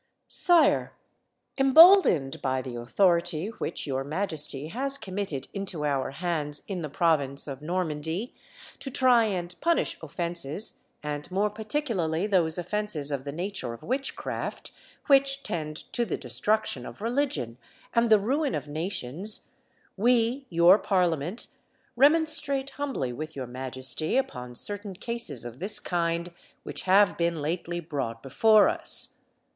"SIRE, 0.29 0.93
Emboldened 1.59 2.41
by 2.41 2.63
the 2.63 2.73
authority 2.75 3.49
which 3.59 3.85
your 3.85 4.03
majesty 4.03 4.69
has 4.69 4.97
committed 4.97 5.47
into 5.53 5.85
our 5.85 6.09
hands 6.09 6.63
in 6.67 6.81
the 6.81 6.89
province 6.89 7.47
of 7.47 7.61
Normandy, 7.61 8.33
to 8.79 8.89
try 8.89 9.25
and 9.25 9.53
punish 9.61 9.99
offences, 10.01 10.83
and 11.03 11.29
more 11.29 11.51
particularly 11.51 12.25
those 12.25 12.57
offences 12.57 13.11
of 13.11 13.25
the 13.25 13.31
nature 13.31 13.73
of 13.75 13.83
witchcraft, 13.83 14.71
which 15.05 15.43
tend 15.43 15.75
to 15.93 16.03
the 16.03 16.17
destruction 16.17 16.83
of 16.83 17.01
religion 17.03 17.59
and 17.93 18.09
the 18.09 18.17
ruin 18.17 18.55
of 18.55 18.67
nations, 18.67 19.51
we, 19.95 20.47
your 20.49 20.79
parliament, 20.79 21.45
remonstrate 21.95 22.71
humbly 22.71 23.13
with 23.13 23.35
your 23.35 23.45
majesty 23.45 24.17
upon 24.17 24.55
certain 24.55 24.95
cases 24.95 25.45
of 25.45 25.59
this 25.59 25.79
kind 25.79 26.33
which 26.63 26.81
have 26.89 27.19
been 27.19 27.39
lately 27.39 27.79
brought 27.79 28.23
before 28.23 28.67
us. 28.67 29.17